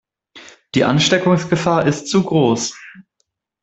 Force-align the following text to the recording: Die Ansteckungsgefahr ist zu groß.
Die 0.73 0.83
Ansteckungsgefahr 0.83 1.85
ist 1.85 2.07
zu 2.07 2.23
groß. 2.23 2.73